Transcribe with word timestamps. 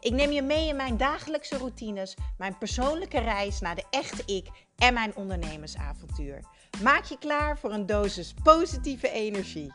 Ik 0.00 0.12
neem 0.12 0.30
je 0.30 0.42
mee 0.42 0.68
in 0.68 0.76
mijn 0.76 0.96
dagelijkse 0.96 1.56
routines, 1.56 2.16
mijn 2.38 2.58
persoonlijke 2.58 3.20
reis 3.20 3.60
naar 3.60 3.74
de 3.74 3.84
echte 3.90 4.22
ik 4.34 4.46
en 4.76 4.94
mijn 4.94 5.16
ondernemersavontuur. 5.16 6.40
Maak 6.82 7.04
je 7.04 7.18
klaar 7.18 7.58
voor 7.58 7.72
een 7.72 7.86
dosis 7.86 8.34
positieve 8.42 9.10
energie. 9.10 9.72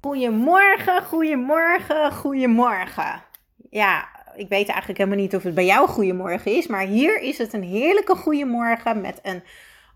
Goedemorgen, 0.00 1.02
goedemorgen, 1.02 2.12
goedemorgen. 2.12 3.22
Ja, 3.70 4.08
ik 4.34 4.48
weet 4.48 4.68
eigenlijk 4.68 4.98
helemaal 4.98 5.18
niet 5.18 5.36
of 5.36 5.42
het 5.42 5.54
bij 5.54 5.66
jou 5.66 5.88
goedemorgen 5.88 6.56
is, 6.56 6.66
maar 6.66 6.86
hier 6.86 7.20
is 7.20 7.38
het 7.38 7.52
een 7.52 7.62
heerlijke 7.62 8.14
goedemorgen 8.14 9.00
met 9.00 9.18
een 9.22 9.42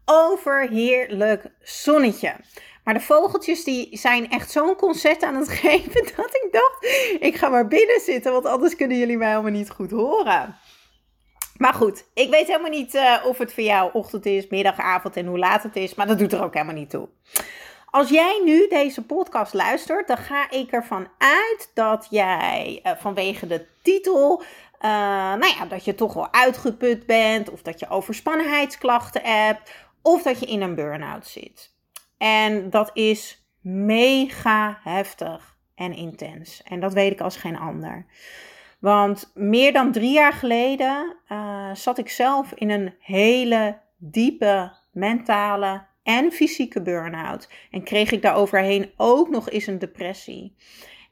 overheerlijk 0.04 1.51
zonnetje. 1.60 2.37
Maar 2.86 2.95
de 2.95 3.00
vogeltjes 3.00 3.64
die 3.64 3.88
zijn 3.92 4.30
echt 4.30 4.50
zo'n 4.50 4.76
concert 4.76 5.22
aan 5.22 5.34
het 5.34 5.48
geven 5.62 6.04
dat 6.16 6.34
ik 6.34 6.48
dacht, 6.50 6.86
ik 7.20 7.36
ga 7.36 7.48
maar 7.48 7.68
binnen 7.68 8.00
zitten, 8.00 8.32
want 8.32 8.46
anders 8.46 8.76
kunnen 8.76 8.98
jullie 8.98 9.16
mij 9.16 9.28
helemaal 9.28 9.50
niet 9.50 9.70
goed 9.70 9.90
horen. 9.90 10.56
Maar 11.56 11.74
goed, 11.74 12.04
ik 12.14 12.30
weet 12.30 12.46
helemaal 12.46 12.70
niet 12.70 12.95
uh, 12.95 13.16
of 13.24 13.38
het 13.38 13.52
voor 13.54 13.62
jou 13.62 13.90
ochtend 13.92 14.26
is, 14.26 14.48
middag, 14.48 14.79
avond 14.79 15.16
en 15.16 15.26
hoe 15.26 15.38
laat 15.38 15.62
het 15.62 15.76
is, 15.76 15.95
maar 15.95 16.07
dat 16.07 16.18
doet 16.18 16.32
er 16.32 16.42
ook 16.42 16.54
helemaal 16.54 16.74
niet 16.74 16.90
toe. 16.90 17.09
Als 17.90 18.09
jij 18.09 18.40
nu 18.45 18.68
deze 18.68 19.02
podcast 19.02 19.54
luistert, 19.54 20.09
dan 20.09 20.18
ga 20.18 20.51
ik 20.51 20.73
ervan 20.73 21.09
uit 21.18 21.70
dat 21.74 22.07
jij 22.10 22.80
uh, 22.82 22.92
vanwege 22.98 23.46
de 23.46 23.66
titel, 23.82 24.42
uh, 24.42 24.90
nou 25.34 25.46
ja, 25.59 25.66
dat 25.68 25.84
je 25.84 25.95
toch 25.95 26.14
wel 26.14 26.32
uitgeput 26.32 27.07
bent, 27.07 27.51
of 27.51 27.62
dat 27.62 27.80
je 27.80 27.88
overspannenheidsklachten 27.88 29.23
hebt, 29.23 29.70
of 30.02 30.23
dat 30.23 30.40
je 30.40 30.46
in 30.46 30.62
een 30.62 30.74
burn-out 30.74 31.26
zit. 31.26 31.74
En 32.18 32.70
dat 32.70 32.90
is 32.92 33.46
mega 33.60 34.78
heftig 34.82 35.56
en 35.74 35.92
intens. 35.92 36.62
En 36.62 36.80
dat 36.80 36.92
weet 36.92 37.12
ik 37.12 37.20
als 37.20 37.36
geen 37.36 37.58
ander. 37.58 38.06
Want 38.78 39.30
meer 39.34 39.73
dan 39.73 39.92
drie 39.92 40.12
jaar 40.12 40.32
geleden 40.32 41.16
uh, 41.28 41.74
zat 41.74 41.98
ik 41.98 42.08
zelf 42.08 42.52
in 42.52 42.70
een 42.70 42.95
hele 42.98 43.78
diepe 43.96 44.73
mentale 44.92 45.86
en 46.02 46.32
fysieke 46.32 46.82
burn-out. 46.82 47.48
En 47.70 47.82
kreeg 47.82 48.10
ik 48.10 48.23
daaroverheen 48.23 48.90
ook 48.96 49.28
nog 49.28 49.51
eens 49.51 49.66
een 49.66 49.78
depressie. 49.78 50.56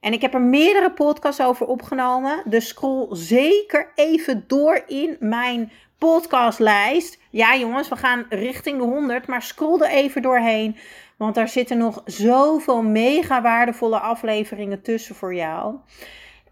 En 0.05 0.13
ik 0.13 0.21
heb 0.21 0.35
er 0.35 0.41
meerdere 0.41 0.93
podcasts 0.93 1.43
over 1.43 1.67
opgenomen. 1.67 2.43
Dus 2.45 2.69
scroll 2.69 3.07
zeker 3.11 3.93
even 3.95 4.45
door 4.47 4.83
in 4.87 5.17
mijn 5.21 5.73
podcastlijst. 5.99 7.19
Ja, 7.31 7.57
jongens, 7.57 7.89
we 7.89 7.97
gaan 7.97 8.27
richting 8.29 8.79
de 8.79 8.85
100, 8.85 9.27
maar 9.27 9.43
scroll 9.43 9.81
er 9.81 9.91
even 9.91 10.23
doorheen. 10.23 10.77
Want 11.17 11.35
daar 11.35 11.49
zitten 11.49 11.79
nog 11.79 12.03
zoveel 12.05 12.83
mega 12.83 13.43
waardevolle 13.43 13.99
afleveringen 13.99 14.83
tussen 14.83 15.15
voor 15.15 15.35
jou. 15.35 15.77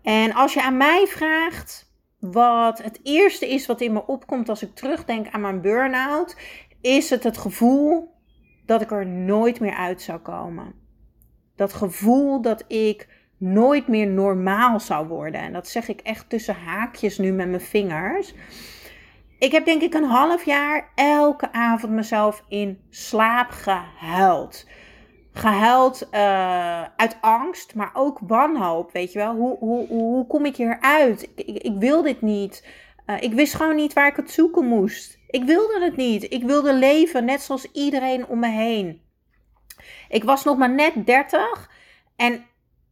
En 0.03 0.35
als 0.35 0.55
je 0.55 0.63
aan 0.63 0.77
mij 0.77 1.07
vraagt 1.07 1.93
wat 2.19 2.83
het 2.83 3.01
eerste 3.03 3.49
is 3.49 3.67
wat 3.67 3.81
in 3.81 3.93
me 3.93 4.07
opkomt 4.07 4.49
als 4.49 4.63
ik 4.63 4.75
terugdenk 4.75 5.27
aan 5.31 5.41
mijn 5.41 5.61
burn-out, 5.61 6.37
is 6.81 7.11
het 7.11 7.23
het 7.23 7.39
gevoel 7.39 8.15
dat 8.67 8.81
ik 8.81 8.91
er 8.91 9.07
nooit 9.07 9.61
meer 9.61 9.75
uit 9.75 10.03
zou 10.03 10.19
komen. 10.19 10.75
Dat 11.57 11.73
gevoel 11.73 12.41
dat 12.41 12.65
ik 12.69 13.21
nooit 13.43 13.89
meer 13.89 14.07
normaal 14.07 14.81
zou 14.81 15.07
worden. 15.07 15.41
En 15.41 15.53
dat 15.53 15.69
zeg 15.69 15.89
ik 15.89 16.01
echt 16.01 16.29
tussen 16.29 16.55
haakjes 16.55 17.19
nu 17.19 17.33
met 17.33 17.49
mijn 17.49 17.61
vingers. 17.61 18.35
Ik 19.39 19.53
heb 19.53 19.65
denk 19.65 19.83
ik 19.83 19.95
een 19.95 20.05
half 20.05 20.45
jaar 20.45 20.91
elke 20.95 21.53
avond 21.53 21.93
mezelf 21.93 22.45
in 22.49 22.81
slaap 22.91 23.51
gehuild. 23.51 24.67
Gehuild 25.33 26.09
uh, 26.13 26.83
uit 26.97 27.17
angst, 27.21 27.75
maar 27.75 27.91
ook 27.93 28.19
wanhoop. 28.27 28.93
Weet 28.93 29.13
je 29.13 29.19
wel, 29.19 29.35
hoe, 29.35 29.59
hoe, 29.59 29.87
hoe 29.87 30.27
kom 30.27 30.45
ik 30.45 30.57
hieruit? 30.57 31.31
Ik, 31.35 31.63
ik, 31.63 31.75
wil 31.79 32.03
dit 32.03 32.21
niet. 32.21 32.67
Uh, 33.07 33.23
ik 33.23 33.33
wist 33.33 33.55
gewoon 33.55 33.77
niet 33.77 33.93
waar 33.93 34.07
ik 34.07 34.17
het 34.17 34.31
zoeken 34.31 34.67
moest. 34.67 35.19
Ik 35.27 35.45
wilde 35.45 35.81
het 35.85 35.97
niet. 35.97 36.33
Ik 36.33 36.43
wilde 36.43 36.75
leven 36.75 37.25
net 37.25 37.43
zoals 37.43 37.73
iedereen 37.73 38.27
om 38.27 38.39
me 38.39 38.49
heen. 38.49 39.01
Ik 40.09 40.25
was 40.25 40.45
nog 40.45 40.57
maar 40.57 40.75
net 40.75 41.07
30 41.07 41.71
en 42.17 42.45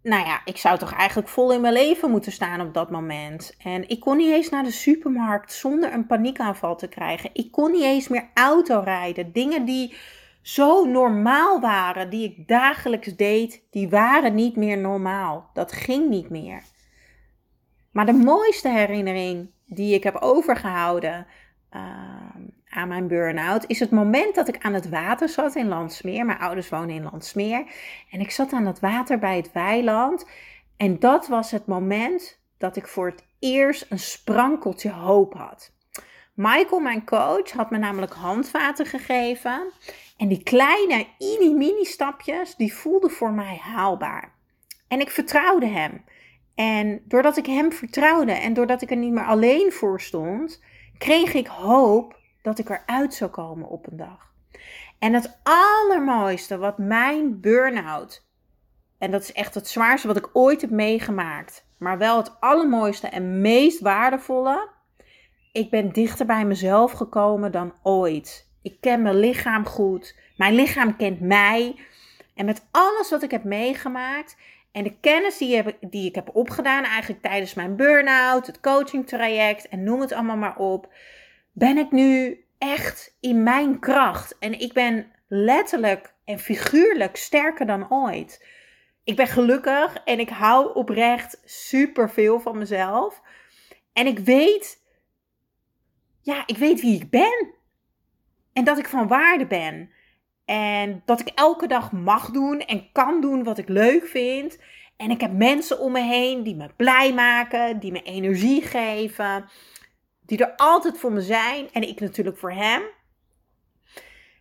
nou 0.02 0.26
ja, 0.26 0.40
ik 0.44 0.56
zou 0.56 0.78
toch 0.78 0.92
eigenlijk 0.92 1.28
vol 1.28 1.52
in 1.52 1.60
mijn 1.60 1.72
leven 1.72 2.10
moeten 2.10 2.32
staan 2.32 2.60
op 2.60 2.74
dat 2.74 2.90
moment. 2.90 3.54
En 3.58 3.88
ik 3.88 4.00
kon 4.00 4.16
niet 4.16 4.32
eens 4.32 4.48
naar 4.48 4.62
de 4.62 4.70
supermarkt 4.70 5.52
zonder 5.52 5.92
een 5.92 6.06
paniekaanval 6.06 6.76
te 6.76 6.88
krijgen. 6.88 7.30
Ik 7.32 7.50
kon 7.50 7.70
niet 7.70 7.82
eens 7.82 8.08
meer 8.08 8.28
auto 8.34 8.80
rijden. 8.84 9.32
Dingen 9.32 9.64
die 9.64 9.94
zo 10.42 10.84
normaal 10.84 11.60
waren, 11.60 12.10
die 12.10 12.24
ik 12.24 12.48
dagelijks 12.48 13.16
deed, 13.16 13.62
die 13.70 13.88
waren 13.88 14.34
niet 14.34 14.56
meer 14.56 14.78
normaal. 14.78 15.50
Dat 15.52 15.72
ging 15.72 16.08
niet 16.08 16.30
meer. 16.30 16.62
Maar 17.90 18.06
de 18.06 18.12
mooiste 18.12 18.68
herinnering 18.68 19.50
die 19.66 19.94
ik 19.94 20.02
heb 20.02 20.16
overgehouden 20.16 21.26
uh, 21.76 21.82
aan 22.70 22.88
mijn 22.88 23.08
burn-out 23.08 23.64
is 23.66 23.80
het 23.80 23.90
moment 23.90 24.34
dat 24.34 24.48
ik 24.48 24.64
aan 24.64 24.74
het 24.74 24.88
water 24.88 25.28
zat 25.28 25.54
in 25.54 25.68
Landsmeer. 25.68 26.24
Mijn 26.24 26.38
ouders 26.38 26.68
wonen 26.68 26.94
in 26.94 27.02
Landsmeer. 27.02 27.64
En 28.10 28.20
ik 28.20 28.30
zat 28.30 28.52
aan 28.52 28.66
het 28.66 28.80
water 28.80 29.18
bij 29.18 29.36
het 29.36 29.52
weiland. 29.52 30.28
En 30.76 30.98
dat 30.98 31.28
was 31.28 31.50
het 31.50 31.66
moment 31.66 32.38
dat 32.58 32.76
ik 32.76 32.86
voor 32.86 33.06
het 33.06 33.24
eerst 33.38 33.86
een 33.88 33.98
sprankeltje 33.98 34.90
hoop 34.90 35.34
had. 35.34 35.72
Michael, 36.34 36.80
mijn 36.80 37.04
coach, 37.04 37.50
had 37.50 37.70
me 37.70 37.78
namelijk 37.78 38.12
handvaten 38.12 38.86
gegeven. 38.86 39.72
En 40.16 40.28
die 40.28 40.42
kleine, 40.42 41.06
mini-mini 41.18 41.84
stapjes, 41.84 42.56
die 42.56 42.74
voelden 42.74 43.10
voor 43.10 43.32
mij 43.32 43.58
haalbaar. 43.62 44.32
En 44.88 45.00
ik 45.00 45.10
vertrouwde 45.10 45.66
hem. 45.66 46.04
En 46.54 47.02
doordat 47.04 47.36
ik 47.36 47.46
hem 47.46 47.72
vertrouwde 47.72 48.32
en 48.32 48.54
doordat 48.54 48.82
ik 48.82 48.90
er 48.90 48.96
niet 48.96 49.12
meer 49.12 49.24
alleen 49.24 49.72
voor 49.72 50.00
stond, 50.00 50.62
kreeg 50.98 51.34
ik 51.34 51.46
hoop 51.46 52.19
dat 52.42 52.58
ik 52.58 52.68
eruit 52.68 53.14
zou 53.14 53.30
komen 53.30 53.68
op 53.68 53.86
een 53.90 53.96
dag. 53.96 54.32
En 54.98 55.12
het 55.12 55.38
allermooiste 55.42 56.58
wat 56.58 56.78
mijn 56.78 57.40
burn-out, 57.40 58.26
en 58.98 59.10
dat 59.10 59.22
is 59.22 59.32
echt 59.32 59.54
het 59.54 59.68
zwaarste 59.68 60.06
wat 60.06 60.16
ik 60.16 60.30
ooit 60.32 60.60
heb 60.60 60.70
meegemaakt, 60.70 61.66
maar 61.78 61.98
wel 61.98 62.16
het 62.16 62.40
allermooiste 62.40 63.08
en 63.08 63.40
meest 63.40 63.80
waardevolle, 63.80 64.68
ik 65.52 65.70
ben 65.70 65.92
dichter 65.92 66.26
bij 66.26 66.44
mezelf 66.44 66.92
gekomen 66.92 67.52
dan 67.52 67.74
ooit. 67.82 68.48
Ik 68.62 68.76
ken 68.80 69.02
mijn 69.02 69.18
lichaam 69.18 69.66
goed, 69.66 70.16
mijn 70.36 70.54
lichaam 70.54 70.96
kent 70.96 71.20
mij. 71.20 71.76
En 72.34 72.44
met 72.46 72.66
alles 72.70 73.10
wat 73.10 73.22
ik 73.22 73.30
heb 73.30 73.44
meegemaakt 73.44 74.36
en 74.72 74.84
de 74.84 74.94
kennis 75.00 75.38
die, 75.38 75.62
die 75.80 76.08
ik 76.08 76.14
heb 76.14 76.30
opgedaan, 76.32 76.84
eigenlijk 76.84 77.22
tijdens 77.22 77.54
mijn 77.54 77.76
burn-out, 77.76 78.46
het 78.46 78.60
coaching 78.60 79.06
traject 79.06 79.68
en 79.68 79.84
noem 79.84 80.00
het 80.00 80.12
allemaal 80.12 80.36
maar 80.36 80.56
op, 80.56 80.92
ben 81.60 81.78
ik 81.78 81.90
nu 81.90 82.44
echt 82.58 83.16
in 83.20 83.42
mijn 83.42 83.78
kracht. 83.78 84.38
En 84.38 84.60
ik 84.60 84.72
ben 84.72 85.12
letterlijk 85.28 86.14
en 86.24 86.38
figuurlijk 86.38 87.16
sterker 87.16 87.66
dan 87.66 87.90
ooit. 87.90 88.46
Ik 89.04 89.16
ben 89.16 89.26
gelukkig 89.26 89.96
en 90.04 90.18
ik 90.18 90.28
hou 90.28 90.74
oprecht 90.74 91.42
super 91.44 92.10
veel 92.10 92.40
van 92.40 92.58
mezelf. 92.58 93.22
En 93.92 94.06
ik 94.06 94.18
weet, 94.18 94.78
ja, 96.22 96.42
ik 96.46 96.56
weet 96.56 96.80
wie 96.80 96.94
ik 96.94 97.10
ben. 97.10 97.54
En 98.52 98.64
dat 98.64 98.78
ik 98.78 98.88
van 98.88 99.08
waarde 99.08 99.46
ben. 99.46 99.90
En 100.44 101.02
dat 101.04 101.20
ik 101.20 101.28
elke 101.34 101.66
dag 101.66 101.92
mag 101.92 102.30
doen 102.30 102.60
en 102.60 102.92
kan 102.92 103.20
doen 103.20 103.44
wat 103.44 103.58
ik 103.58 103.68
leuk 103.68 104.06
vind. 104.06 104.58
En 104.96 105.10
ik 105.10 105.20
heb 105.20 105.32
mensen 105.32 105.80
om 105.80 105.92
me 105.92 106.02
heen 106.02 106.42
die 106.42 106.56
me 106.56 106.68
blij 106.76 107.14
maken, 107.14 107.78
die 107.78 107.92
me 107.92 108.02
energie 108.02 108.62
geven 108.62 109.48
die 110.30 110.38
er 110.38 110.56
altijd 110.56 110.98
voor 110.98 111.12
me 111.12 111.20
zijn 111.20 111.72
en 111.72 111.82
ik 111.82 112.00
natuurlijk 112.00 112.38
voor 112.38 112.52
hem. 112.52 112.82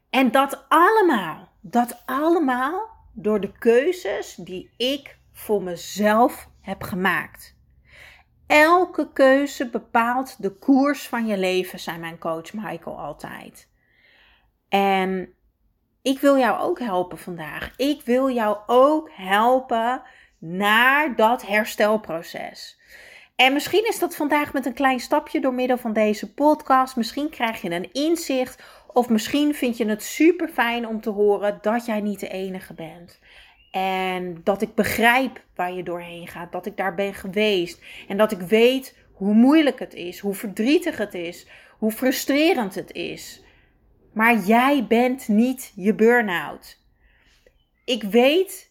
En 0.09 0.31
dat 0.31 0.65
allemaal, 0.68 1.50
dat 1.62 2.03
allemaal 2.06 2.89
door 3.13 3.41
de 3.41 3.51
keuzes 3.51 4.36
die 4.36 4.71
ik 4.77 5.18
voor 5.33 5.63
mezelf 5.63 6.50
heb 6.62 6.83
gemaakt. 6.83 7.57
Elke 8.47 9.13
keuze 9.13 9.69
bepaalt 9.69 10.41
de 10.41 10.50
koers 10.50 11.07
van 11.07 11.27
je 11.27 11.38
leven, 11.38 11.80
zei 11.80 11.97
mijn 11.97 12.18
coach 12.18 12.53
Michael 12.53 13.00
altijd. 13.00 13.69
En 14.68 15.33
ik 16.01 16.19
wil 16.19 16.38
jou 16.38 16.59
ook 16.59 16.80
helpen 16.80 17.18
vandaag. 17.18 17.74
Ik 17.75 18.01
wil 18.01 18.30
jou 18.30 18.57
ook 18.65 19.09
helpen 19.12 20.01
naar 20.38 21.15
dat 21.15 21.45
herstelproces. 21.45 22.80
En 23.39 23.53
misschien 23.53 23.88
is 23.88 24.00
dat 24.00 24.15
vandaag 24.15 24.53
met 24.53 24.65
een 24.65 24.74
klein 24.74 25.00
stapje 25.00 25.41
door 25.41 25.53
middel 25.53 25.77
van 25.77 25.94
deze 25.94 26.33
podcast. 26.33 26.95
Misschien 26.95 27.30
krijg 27.30 27.62
je 27.62 27.71
een 27.71 27.91
inzicht. 27.91 28.63
Of 28.94 29.09
misschien 29.09 29.56
vind 29.56 29.77
je 29.77 29.86
het 29.86 30.03
super 30.03 30.47
fijn 30.47 30.88
om 30.88 31.01
te 31.01 31.09
horen 31.09 31.57
dat 31.62 31.86
jij 31.86 32.01
niet 32.01 32.19
de 32.19 32.27
enige 32.27 32.74
bent. 32.74 33.19
En 33.71 34.41
dat 34.44 34.62
ik 34.62 34.75
begrijp 34.75 35.44
waar 35.56 35.74
je 35.74 35.83
doorheen 35.83 36.27
gaat. 36.27 36.51
Dat 36.51 36.65
ik 36.65 36.77
daar 36.77 36.95
ben 36.95 37.13
geweest. 37.13 37.81
En 38.07 38.18
dat 38.18 38.31
ik 38.31 38.39
weet 38.39 38.97
hoe 39.13 39.33
moeilijk 39.33 39.80
het 39.80 39.94
is. 39.94 40.19
Hoe 40.19 40.33
verdrietig 40.33 40.97
het 40.97 41.13
is. 41.13 41.47
Hoe 41.77 41.91
frustrerend 41.91 42.75
het 42.75 42.91
is. 42.91 43.44
Maar 44.13 44.38
jij 44.38 44.86
bent 44.88 45.27
niet 45.27 45.74
je 45.75 45.95
burn-out. 45.95 46.77
Ik 47.86 48.03
weet 48.03 48.69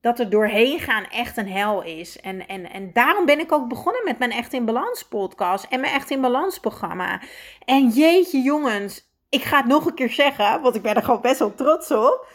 dat 0.00 0.18
er 0.18 0.30
doorheen 0.30 0.80
gaan 0.80 1.04
echt 1.04 1.36
een 1.36 1.48
hel 1.48 1.82
is. 1.82 2.20
En, 2.20 2.46
en, 2.46 2.70
en 2.70 2.92
daarom 2.92 3.26
ben 3.26 3.38
ik 3.38 3.52
ook 3.52 3.68
begonnen 3.68 4.04
met 4.04 4.18
mijn 4.18 4.30
Echt 4.30 4.52
in 4.52 4.64
Balans 4.64 5.02
podcast 5.02 5.66
en 5.68 5.80
mijn 5.80 5.92
Echt 5.92 6.10
in 6.10 6.20
Balans 6.20 6.58
programma. 6.58 7.20
En 7.64 7.88
jeetje 7.88 8.40
jongens, 8.40 9.08
ik 9.28 9.42
ga 9.42 9.56
het 9.56 9.66
nog 9.66 9.86
een 9.86 9.94
keer 9.94 10.10
zeggen, 10.10 10.60
want 10.60 10.74
ik 10.74 10.82
ben 10.82 10.94
er 10.94 11.02
gewoon 11.02 11.20
best 11.20 11.38
wel 11.38 11.54
trots 11.54 11.90
op. 11.90 12.26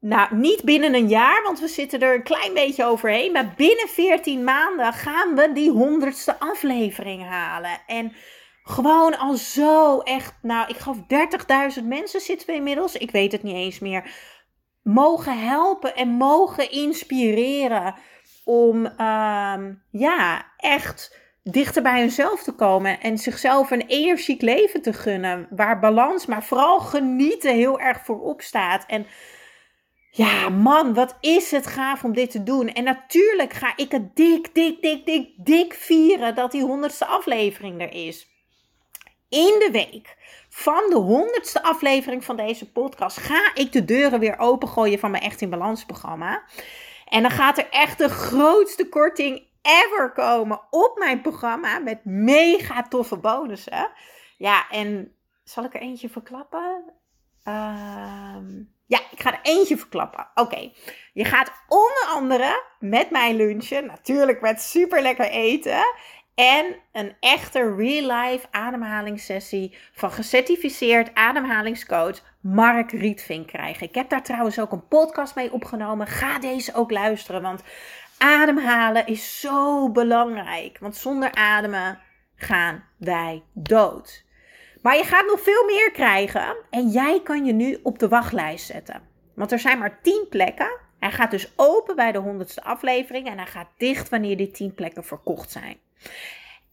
Nou, 0.00 0.36
niet 0.36 0.62
binnen 0.62 0.94
een 0.94 1.08
jaar, 1.08 1.42
want 1.42 1.60
we 1.60 1.68
zitten 1.68 2.00
er 2.00 2.14
een 2.14 2.22
klein 2.22 2.54
beetje 2.54 2.84
overheen. 2.84 3.32
Maar 3.32 3.54
binnen 3.56 3.88
14 3.88 4.44
maanden 4.44 4.92
gaan 4.92 5.34
we 5.34 5.52
die 5.52 5.70
honderdste 5.70 6.38
aflevering 6.38 7.24
halen. 7.24 7.80
En 7.86 8.12
gewoon 8.62 9.18
al 9.18 9.34
zo 9.34 9.98
echt, 9.98 10.34
nou, 10.42 10.68
ik 10.68 10.76
geloof 10.76 10.98
30.000 11.80 11.84
mensen 11.84 12.20
zitten 12.20 12.46
we 12.46 12.54
inmiddels. 12.54 12.96
Ik 12.96 13.10
weet 13.10 13.32
het 13.32 13.42
niet 13.42 13.54
eens 13.54 13.78
meer 13.78 14.10
mogen 14.82 15.38
helpen 15.38 15.96
en 15.96 16.08
mogen 16.08 16.70
inspireren 16.70 17.94
om 18.44 18.86
ehm, 18.86 19.74
ja, 19.90 20.52
echt 20.56 21.18
dichter 21.42 21.82
bij 21.82 22.00
hunzelf 22.00 22.42
te 22.42 22.52
komen 22.52 23.00
en 23.00 23.18
zichzelf 23.18 23.70
een 23.70 23.86
energiek 23.86 24.42
leven 24.42 24.82
te 24.82 24.92
gunnen, 24.92 25.46
waar 25.50 25.80
balans, 25.80 26.26
maar 26.26 26.44
vooral 26.44 26.80
genieten 26.80 27.54
heel 27.54 27.80
erg 27.80 28.04
voorop 28.04 28.40
staat. 28.40 28.84
En 28.86 29.06
ja, 30.10 30.48
man, 30.48 30.94
wat 30.94 31.16
is 31.20 31.50
het 31.50 31.66
gaaf 31.66 32.04
om 32.04 32.12
dit 32.12 32.30
te 32.30 32.42
doen. 32.42 32.68
En 32.68 32.84
natuurlijk 32.84 33.52
ga 33.52 33.72
ik 33.76 33.90
het 33.90 34.16
dik, 34.16 34.54
dik, 34.54 34.82
dik, 34.82 35.06
dik, 35.06 35.28
dik 35.36 35.74
vieren 35.74 36.34
dat 36.34 36.52
die 36.52 36.62
honderdste 36.62 37.06
aflevering 37.06 37.80
er 37.80 37.92
is. 37.92 38.29
In 39.30 39.54
de 39.58 39.68
week 39.72 40.16
van 40.48 40.82
de 40.88 40.96
honderdste 40.96 41.62
aflevering 41.62 42.24
van 42.24 42.36
deze 42.36 42.72
podcast 42.72 43.16
ga 43.16 43.54
ik 43.54 43.72
de 43.72 43.84
deuren 43.84 44.20
weer 44.20 44.38
opengooien 44.38 44.98
van 44.98 45.10
mijn 45.10 45.22
Echt 45.22 45.40
in 45.40 45.50
Balans 45.50 45.84
programma. 45.84 46.42
En 47.06 47.22
dan 47.22 47.30
gaat 47.30 47.58
er 47.58 47.68
echt 47.70 47.98
de 47.98 48.08
grootste 48.08 48.88
korting 48.88 49.46
ever 49.62 50.12
komen 50.12 50.60
op 50.70 50.98
mijn 50.98 51.20
programma 51.20 51.78
met 51.78 52.04
mega 52.04 52.82
toffe 52.82 53.16
bonussen. 53.16 53.90
Ja, 54.36 54.68
en 54.70 55.14
zal 55.44 55.64
ik 55.64 55.74
er 55.74 55.80
eentje 55.80 56.08
verklappen? 56.08 56.84
Ehm, 57.44 58.62
ja, 58.86 58.98
ik 59.10 59.20
ga 59.20 59.32
er 59.32 59.40
eentje 59.42 59.76
verklappen. 59.76 60.28
Oké, 60.34 60.70
je 61.12 61.24
gaat 61.24 61.52
onder 61.68 62.08
andere 62.14 62.62
met 62.78 63.10
mij 63.10 63.34
lunchen. 63.34 63.86
Natuurlijk 63.86 64.40
met 64.40 64.60
super 64.60 65.02
lekker 65.02 65.30
eten. 65.30 65.82
En 66.40 66.76
een 66.92 67.12
echte 67.20 67.74
real-life 67.74 68.46
ademhalingssessie 68.50 69.76
van 69.92 70.12
gecertificeerd 70.12 71.14
ademhalingscoach 71.14 72.22
Mark 72.40 72.92
Rietvink 72.92 73.46
krijgen. 73.46 73.86
Ik 73.86 73.94
heb 73.94 74.08
daar 74.08 74.22
trouwens 74.22 74.60
ook 74.60 74.72
een 74.72 74.88
podcast 74.88 75.34
mee 75.34 75.52
opgenomen. 75.52 76.06
Ga 76.06 76.38
deze 76.38 76.74
ook 76.74 76.90
luisteren, 76.90 77.42
want 77.42 77.62
ademhalen 78.18 79.06
is 79.06 79.40
zo 79.40 79.90
belangrijk. 79.90 80.78
Want 80.78 80.96
zonder 80.96 81.32
ademen 81.34 81.98
gaan 82.36 82.84
wij 82.96 83.42
dood. 83.52 84.24
Maar 84.82 84.96
je 84.96 85.04
gaat 85.04 85.26
nog 85.26 85.40
veel 85.40 85.64
meer 85.64 85.90
krijgen 85.92 86.56
en 86.70 86.88
jij 86.88 87.20
kan 87.22 87.44
je 87.44 87.52
nu 87.52 87.78
op 87.82 87.98
de 87.98 88.08
wachtlijst 88.08 88.66
zetten. 88.66 89.02
Want 89.34 89.52
er 89.52 89.58
zijn 89.58 89.78
maar 89.78 90.00
10 90.02 90.26
plekken. 90.30 90.78
Hij 90.98 91.10
gaat 91.10 91.30
dus 91.30 91.52
open 91.56 91.96
bij 91.96 92.12
de 92.12 92.22
100ste 92.22 92.64
aflevering 92.64 93.26
en 93.26 93.36
hij 93.36 93.46
gaat 93.46 93.70
dicht 93.76 94.08
wanneer 94.08 94.36
die 94.36 94.50
10 94.50 94.74
plekken 94.74 95.04
verkocht 95.04 95.50
zijn. 95.50 95.88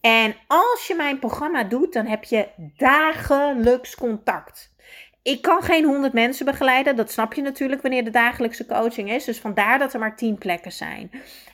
En 0.01 0.35
als 0.47 0.87
je 0.87 0.95
mijn 0.95 1.19
programma 1.19 1.63
doet, 1.63 1.93
dan 1.93 2.05
heb 2.05 2.23
je 2.23 2.47
dagelijks 2.77 3.95
contact. 3.95 4.75
Ik 5.23 5.41
kan 5.41 5.61
geen 5.61 5.85
100 5.85 6.13
mensen 6.13 6.45
begeleiden. 6.45 6.95
Dat 6.95 7.11
snap 7.11 7.33
je 7.33 7.41
natuurlijk 7.41 7.81
wanneer 7.81 8.03
de 8.03 8.09
dagelijkse 8.09 8.65
coaching 8.65 9.11
is. 9.11 9.25
Dus 9.25 9.39
vandaar 9.39 9.79
dat 9.79 9.93
er 9.93 9.99
maar 9.99 10.15
10 10.15 10.37
plekken 10.37 10.71
zijn. 10.71 11.11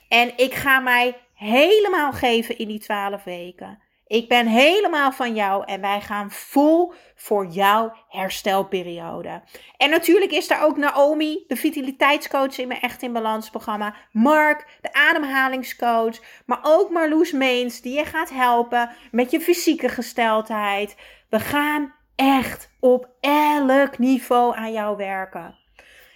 En 0.08 0.32
ik 0.36 0.54
ga 0.54 0.80
mij 0.80 1.16
helemaal 1.34 2.12
geven 2.12 2.58
in 2.58 2.68
die 2.68 2.78
12 2.78 3.24
weken. 3.24 3.78
Ik 4.14 4.28
ben 4.28 4.46
helemaal 4.46 5.12
van 5.12 5.34
jou 5.34 5.64
en 5.66 5.80
wij 5.80 6.00
gaan 6.00 6.30
vol 6.30 6.92
voor 7.14 7.46
jouw 7.46 7.92
herstelperiode. 8.08 9.42
En 9.76 9.90
natuurlijk 9.90 10.30
is 10.32 10.48
daar 10.48 10.64
ook 10.64 10.76
Naomi, 10.76 11.44
de 11.48 11.56
vitaliteitscoach 11.56 12.58
in 12.58 12.68
mijn 12.68 12.80
Echt 12.80 13.02
in 13.02 13.12
Balans 13.12 13.50
programma. 13.50 13.94
Mark, 14.12 14.78
de 14.80 14.92
ademhalingscoach. 14.92 16.20
Maar 16.46 16.58
ook 16.62 16.90
Marloes 16.90 17.32
Meens, 17.32 17.80
die 17.80 17.96
je 17.96 18.04
gaat 18.04 18.30
helpen 18.30 18.90
met 19.10 19.30
je 19.30 19.40
fysieke 19.40 19.88
gesteldheid. 19.88 20.96
We 21.28 21.40
gaan 21.40 21.94
echt 22.16 22.70
op 22.80 23.08
elk 23.20 23.98
niveau 23.98 24.56
aan 24.56 24.72
jou 24.72 24.96
werken. 24.96 25.58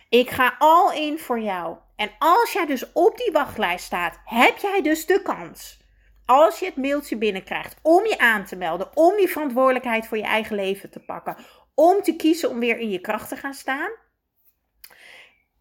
Ik 0.09 0.31
ga 0.31 0.55
al 0.59 0.93
in 0.93 1.19
voor 1.19 1.41
jou. 1.41 1.77
En 1.97 2.11
als 2.19 2.53
jij 2.53 2.67
dus 2.67 2.93
op 2.93 3.17
die 3.17 3.33
wachtlijst 3.33 3.85
staat, 3.85 4.21
heb 4.25 4.59
jij 4.59 4.83
dus 4.83 5.07
de 5.07 5.23
kans 5.23 5.79
als 6.31 6.59
je 6.59 6.67
het 6.67 6.77
mailtje 6.77 7.17
binnenkrijgt 7.17 7.77
om 7.83 8.07
je 8.07 8.19
aan 8.19 8.45
te 8.45 8.57
melden, 8.57 8.97
om 8.97 9.19
je 9.19 9.29
verantwoordelijkheid 9.29 10.07
voor 10.07 10.17
je 10.17 10.23
eigen 10.23 10.57
leven 10.57 10.91
te 10.91 11.01
pakken, 11.01 11.37
om 11.75 12.03
te 12.03 12.17
kiezen 12.17 12.51
om 12.51 12.59
weer 12.59 12.79
in 12.79 12.91
je 12.91 13.01
kracht 13.01 13.29
te 13.29 13.37
gaan 13.37 13.55
staan. 13.55 13.91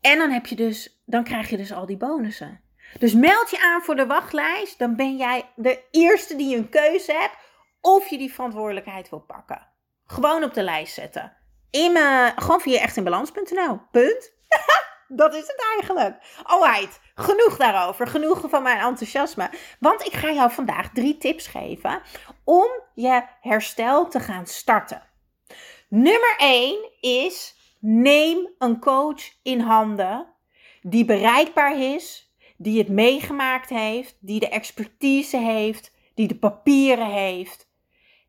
En 0.02 0.18
dan 0.18 0.30
heb 0.30 0.46
je 0.46 0.56
dus, 0.56 1.02
dan 1.06 1.24
krijg 1.24 1.50
je 1.50 1.58
dus 1.58 1.74
al 1.74 1.86
die 1.86 1.98
bonussen. 1.98 2.62
Dus 3.00 3.14
meld 3.14 3.50
je 3.50 3.62
aan 3.62 3.82
voor 3.82 3.96
de 3.96 4.06
wachtlijst, 4.06 4.80
dan 4.80 4.96
ben 4.96 5.18
jij 5.18 5.52
de 5.56 5.84
eerste 5.92 6.36
die 6.36 6.58
een 6.58 6.70
keuze 6.70 7.12
hebt 7.12 7.38
of 7.82 8.08
je 8.08 8.18
die 8.18 8.34
verantwoordelijkheid 8.34 9.10
wil 9.10 9.20
pakken. 9.20 9.68
Gewoon 10.06 10.44
op 10.44 10.54
de 10.54 10.64
lijst 10.64 10.94
zetten. 10.94 11.38
In 11.72 11.92
mijn, 11.92 12.42
gewoon 12.42 12.62
via 12.62 12.80
echtinbalans.nl. 12.80 13.80
Punt. 13.92 14.32
dat 15.08 15.34
is 15.34 15.48
het 15.48 15.64
eigenlijk. 15.76 16.18
Alright, 16.44 17.00
genoeg 17.16 17.58
daarover. 17.58 18.08
Genoeg 18.08 18.44
van 18.50 18.64
mijn 18.64 18.80
enthousiasme. 18.80 19.50
Want 19.80 20.06
ik 20.06 20.14
ga 20.14 20.32
jou 20.32 20.52
vandaag 20.52 20.90
drie 20.94 21.18
tips 21.18 21.48
geven 21.48 22.02
om 22.44 22.68
je 22.94 23.24
herstel 23.42 24.08
te 24.08 24.20
gaan 24.20 24.48
starten. 24.48 25.02
Nummer 25.90 26.36
1 26.38 26.90
is 27.00 27.56
neem 27.80 28.50
een 28.58 28.80
coach 28.80 29.22
in 29.44 29.60
handen 29.60 30.36
die 30.82 31.06
bereikbaar 31.06 31.80
is, 31.80 32.32
die 32.58 32.78
het 32.78 32.90
meegemaakt 32.90 33.70
heeft, 33.70 34.18
die 34.20 34.40
de 34.40 34.50
expertise 34.50 35.38
heeft, 35.38 35.94
die 36.14 36.28
de 36.28 36.36
papieren 36.36 37.12
heeft, 37.12 37.70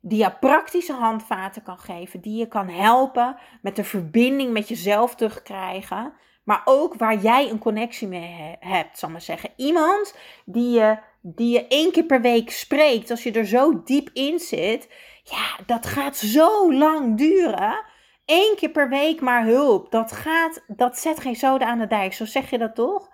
die 0.01 0.19
je 0.19 0.33
praktische 0.41 0.93
handvaten 0.93 1.63
kan 1.63 1.79
geven, 1.79 2.21
die 2.21 2.37
je 2.37 2.49
kan 2.49 2.69
helpen 2.69 3.37
met 3.63 3.77
de 3.77 3.85
verbinding 3.85 4.53
met 4.53 4.69
jezelf 4.69 5.15
terugkrijgen 5.15 6.13
maar 6.49 6.63
ook 6.65 6.95
waar 6.95 7.19
jij 7.19 7.51
een 7.51 7.59
connectie 7.59 8.09
mee 8.09 8.57
hebt, 8.61 8.99
zal 8.99 9.09
maar 9.09 9.21
zeggen. 9.21 9.51
Iemand 9.57 10.15
die 10.45 10.71
je, 10.71 10.99
die 11.21 11.53
je 11.53 11.67
één 11.67 11.93
keer 11.93 12.05
per 12.05 12.21
week 12.21 12.51
spreekt, 12.51 13.11
als 13.11 13.23
je 13.23 13.33
er 13.33 13.47
zo 13.47 13.83
diep 13.85 14.11
in 14.13 14.39
zit. 14.39 14.89
Ja, 15.25 15.65
dat 15.67 15.87
gaat 15.87 16.17
zo 16.17 16.73
lang 16.73 17.17
duren. 17.19 17.85
Eén 18.27 18.55
keer 18.57 18.71
per 18.71 18.89
week 18.89 19.21
maar 19.21 19.45
hulp. 19.45 19.91
Dat, 19.91 20.13
gaat, 20.13 20.65
dat 20.67 20.99
zet 20.99 21.21
geen 21.21 21.37
zoden 21.37 21.69
aan 21.69 21.79
de 21.79 21.87
dijk. 21.87 22.13
Zo 22.13 22.25
zeg 22.25 22.51
je 22.51 22.59
dat 22.59 22.75
toch? 22.75 23.09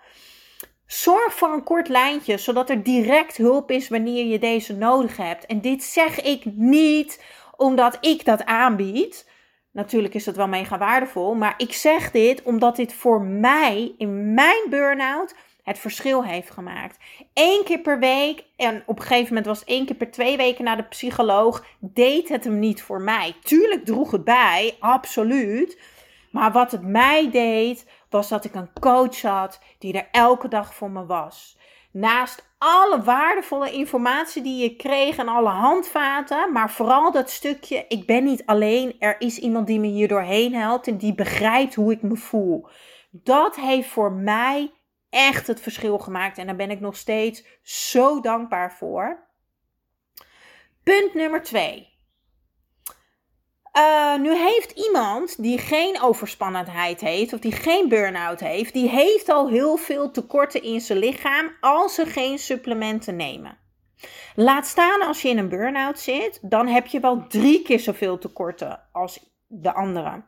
Zorg 0.87 1.35
voor 1.35 1.53
een 1.53 1.65
kort 1.65 1.89
lijntje, 1.89 2.39
zodat 2.39 2.71
er 2.71 2.83
direct 2.83 3.37
hulp 3.37 3.71
is 3.71 3.89
wanneer 3.89 4.27
je 4.27 4.39
deze 4.39 4.77
nodig 4.77 5.17
hebt. 5.17 5.47
En 5.47 5.61
dit 5.61 5.83
zeg 5.83 6.21
ik 6.21 6.45
niet 6.45 7.25
omdat 7.57 7.99
ik 8.01 8.25
dat 8.25 8.45
aanbied. 8.45 9.33
Natuurlijk 9.75 10.15
is 10.15 10.25
dat 10.25 10.37
wel 10.37 10.49
mega 10.49 10.79
waardevol, 10.79 11.35
maar 11.35 11.55
ik 11.57 11.73
zeg 11.73 12.11
dit 12.11 12.43
omdat 12.43 12.77
dit 12.77 12.93
voor 12.93 13.23
mij 13.23 13.95
in 13.99 14.35
mijn 14.35 14.67
burn-out 14.71 15.35
het 15.63 15.79
verschil 15.79 16.25
heeft 16.25 16.51
gemaakt. 16.51 16.99
Eén 17.35 17.63
keer 17.65 17.79
per 17.79 17.99
week, 17.99 18.45
en 18.57 18.83
op 18.87 18.99
een 18.99 19.05
gegeven 19.05 19.29
moment 19.29 19.47
was 19.47 19.65
één 19.65 19.87
keer 19.87 19.97
per 19.97 20.11
twee 20.11 20.37
weken 20.37 20.65
naar 20.65 20.77
de 20.77 20.83
psycholoog, 20.83 21.65
deed 21.79 22.29
het 22.29 22.45
hem 22.45 22.59
niet 22.59 22.83
voor 22.83 23.01
mij. 23.01 23.35
Tuurlijk 23.43 23.85
droeg 23.85 24.11
het 24.11 24.25
bij, 24.25 24.77
absoluut. 24.79 25.81
Maar 26.31 26.53
wat 26.53 26.73
het 26.73 26.83
mij 26.83 27.31
deed, 27.31 27.87
was 28.11 28.29
dat 28.29 28.45
ik 28.45 28.55
een 28.55 28.73
coach 28.81 29.23
had 29.23 29.61
die 29.79 29.93
er 29.93 30.09
elke 30.11 30.49
dag 30.49 30.75
voor 30.75 30.91
me 30.91 31.07
was. 31.07 31.59
Naast 31.91 32.54
alle 32.65 33.03
waardevolle 33.03 33.73
informatie 33.73 34.43
die 34.43 34.63
je 34.63 34.77
kreeg 34.77 35.17
en 35.17 35.29
alle 35.29 35.49
handvaten, 35.49 36.53
maar 36.53 36.71
vooral 36.71 37.13
dat 37.13 37.31
stukje: 37.31 37.85
ik 37.89 38.07
ben 38.07 38.25
niet 38.25 38.47
alleen, 38.47 38.97
er 38.99 39.21
is 39.21 39.39
iemand 39.39 39.67
die 39.67 39.81
me 39.81 39.87
hier 39.87 40.09
doorheen 40.09 40.55
helpt 40.55 40.87
en 40.87 40.97
die 40.97 41.15
begrijpt 41.15 41.75
hoe 41.75 41.93
ik 41.93 42.03
me 42.03 42.17
voel. 42.17 42.69
Dat 43.11 43.57
heeft 43.57 43.89
voor 43.89 44.13
mij 44.13 44.73
echt 45.11 45.47
het 45.47 45.61
verschil 45.61 45.99
gemaakt 45.99 46.39
en 46.39 46.47
daar 46.47 46.57
ben 46.57 46.71
ik 46.71 46.81
nog 46.81 46.97
steeds 46.97 47.45
zo 47.63 48.21
dankbaar 48.21 48.73
voor. 48.73 49.29
Punt 50.83 51.15
nummer 51.15 51.43
twee. 51.43 51.94
Uh, 53.77 54.17
nu 54.19 54.37
heeft 54.37 54.71
iemand 54.71 55.43
die 55.43 55.59
geen 55.59 56.01
overspannendheid 56.01 57.01
heeft 57.01 57.33
of 57.33 57.41
die 57.41 57.53
geen 57.53 57.89
burn-out 57.89 58.41
heeft, 58.41 58.73
die 58.73 58.89
heeft 58.89 59.29
al 59.29 59.49
heel 59.49 59.77
veel 59.77 60.11
tekorten 60.11 60.63
in 60.63 60.81
zijn 60.81 60.99
lichaam 60.99 61.51
als 61.61 61.95
ze 61.95 62.07
geen 62.07 62.39
supplementen 62.39 63.17
nemen. 63.17 63.59
Laat 64.35 64.67
staan 64.67 65.03
als 65.03 65.23
je 65.23 65.29
in 65.29 65.39
een 65.39 65.49
burn-out 65.49 65.99
zit, 65.99 66.39
dan 66.43 66.67
heb 66.67 66.87
je 66.87 67.01
wel 67.01 67.27
drie 67.27 67.63
keer 67.63 67.81
zoveel 67.81 68.19
tekorten 68.19 68.81
als 68.93 69.21
de 69.47 69.75
anderen. 69.75 70.27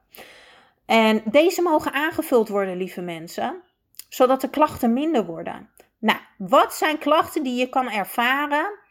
En 0.87 1.23
deze 1.25 1.63
mogen 1.63 1.93
aangevuld 1.93 2.49
worden, 2.49 2.77
lieve 2.77 3.01
mensen, 3.01 3.63
zodat 4.09 4.41
de 4.41 4.51
klachten 4.51 4.93
minder 4.93 5.27
worden. 5.27 5.71
Nou, 5.99 6.19
wat 6.39 6.75
zijn 6.75 6.99
klachten 6.99 7.43
die 7.43 7.55
je 7.55 7.69
kan 7.69 7.91
ervaren 7.91 8.85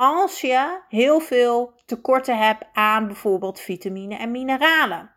als 0.00 0.40
je 0.40 0.80
heel 0.88 1.20
veel 1.20 1.72
tekorten 1.86 2.38
hebt 2.38 2.64
aan 2.72 3.06
bijvoorbeeld 3.06 3.60
vitamine 3.60 4.16
en 4.16 4.30
mineralen? 4.30 5.14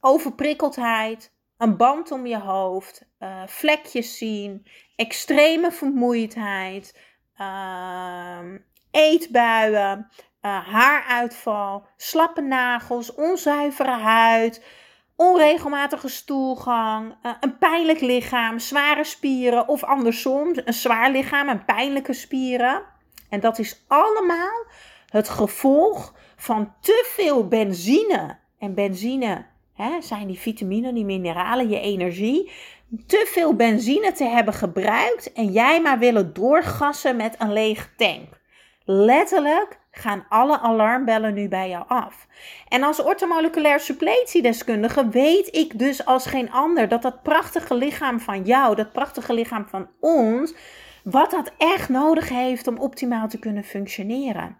Overprikkeldheid, 0.00 1.32
een 1.58 1.76
band 1.76 2.10
om 2.10 2.26
je 2.26 2.38
hoofd, 2.38 3.08
uh, 3.20 3.42
vlekjes 3.46 4.18
zien, 4.18 4.66
extreme 4.96 5.72
vermoeidheid, 5.72 6.98
uh, 7.40 8.38
eetbuien, 8.90 10.10
uh, 10.42 10.68
haaruitval, 10.68 11.86
slappe 11.96 12.40
nagels, 12.40 13.14
onzuivere 13.14 13.98
huid, 13.98 14.64
onregelmatige 15.16 16.08
stoelgang, 16.08 17.14
uh, 17.22 17.32
een 17.40 17.58
pijnlijk 17.58 18.00
lichaam, 18.00 18.58
zware 18.58 19.04
spieren 19.04 19.68
of 19.68 19.84
andersom, 19.84 20.52
een 20.64 20.74
zwaar 20.74 21.10
lichaam 21.10 21.48
en 21.48 21.64
pijnlijke 21.64 22.12
spieren. 22.12 22.96
En 23.28 23.40
dat 23.40 23.58
is 23.58 23.84
allemaal 23.88 24.64
het 25.08 25.28
gevolg 25.28 26.14
van 26.36 26.72
te 26.80 27.04
veel 27.14 27.48
benzine. 27.48 28.36
En 28.58 28.74
benzine 28.74 29.44
hè, 29.74 30.00
zijn 30.00 30.26
die 30.26 30.38
vitamine, 30.38 30.92
die 30.92 31.04
mineralen, 31.04 31.68
je 31.68 31.80
energie. 31.80 32.50
Te 33.06 33.28
veel 33.32 33.54
benzine 33.54 34.12
te 34.12 34.24
hebben 34.24 34.54
gebruikt 34.54 35.32
en 35.32 35.52
jij 35.52 35.80
maar 35.80 35.98
willen 35.98 36.32
doorgassen 36.32 37.16
met 37.16 37.34
een 37.38 37.52
lege 37.52 37.88
tank. 37.96 38.40
Letterlijk 38.84 39.78
gaan 39.90 40.26
alle 40.28 40.58
alarmbellen 40.58 41.34
nu 41.34 41.48
bij 41.48 41.68
jou 41.68 41.84
af. 41.88 42.26
En 42.68 42.82
als 42.82 43.02
ortomoleculair 43.02 43.80
suppletiedeskundige 43.80 45.08
weet 45.08 45.56
ik 45.56 45.78
dus 45.78 46.04
als 46.04 46.26
geen 46.26 46.50
ander 46.50 46.88
dat 46.88 47.02
dat 47.02 47.22
prachtige 47.22 47.74
lichaam 47.74 48.20
van 48.20 48.42
jou, 48.42 48.74
dat 48.74 48.92
prachtige 48.92 49.32
lichaam 49.32 49.66
van 49.68 49.88
ons, 50.00 50.54
wat 51.10 51.30
dat 51.30 51.52
echt 51.58 51.88
nodig 51.88 52.28
heeft 52.28 52.66
om 52.66 52.78
optimaal 52.78 53.28
te 53.28 53.38
kunnen 53.38 53.64
functioneren. 53.64 54.58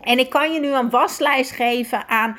En 0.00 0.18
ik 0.18 0.30
kan 0.30 0.52
je 0.52 0.60
nu 0.60 0.68
een 0.68 0.90
waslijst 0.90 1.50
geven 1.50 2.08
aan 2.08 2.36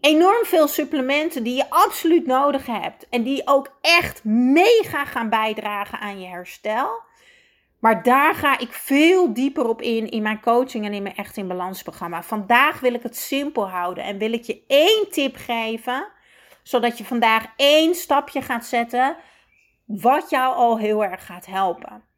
enorm 0.00 0.44
veel 0.44 0.68
supplementen 0.68 1.42
die 1.42 1.54
je 1.54 1.70
absoluut 1.70 2.26
nodig 2.26 2.66
hebt 2.66 3.08
en 3.08 3.22
die 3.22 3.42
ook 3.44 3.76
echt 3.80 4.24
mega 4.24 5.04
gaan 5.04 5.28
bijdragen 5.28 5.98
aan 5.98 6.20
je 6.20 6.26
herstel. 6.26 7.08
Maar 7.78 8.02
daar 8.02 8.34
ga 8.34 8.58
ik 8.58 8.72
veel 8.72 9.32
dieper 9.32 9.68
op 9.68 9.82
in 9.82 10.10
in 10.10 10.22
mijn 10.22 10.40
coaching 10.40 10.84
en 10.84 10.92
in 10.92 11.02
mijn 11.02 11.16
Echt 11.16 11.36
in 11.36 11.48
Balans 11.48 11.82
programma. 11.82 12.22
Vandaag 12.22 12.80
wil 12.80 12.94
ik 12.94 13.02
het 13.02 13.16
simpel 13.16 13.68
houden 13.68 14.04
en 14.04 14.18
wil 14.18 14.32
ik 14.32 14.42
je 14.42 14.64
één 14.66 15.06
tip 15.10 15.36
geven, 15.36 16.06
zodat 16.62 16.98
je 16.98 17.04
vandaag 17.04 17.46
één 17.56 17.94
stapje 17.94 18.42
gaat 18.42 18.66
zetten 18.66 19.16
wat 19.86 20.30
jou 20.30 20.54
al 20.54 20.78
heel 20.78 21.04
erg 21.04 21.26
gaat 21.26 21.46
helpen. 21.46 22.09